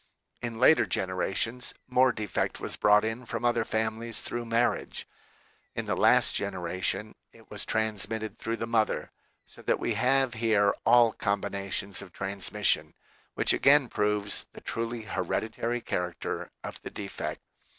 [0.41, 5.07] In later generations, more defect was brought in from other families through marriage.
[5.75, 9.11] In the last genera tion it was transmitted through the mother,
[9.45, 12.95] so that we have here all combinations of transmission,
[13.35, 17.41] which again proves the truly hereditary character of the de fect.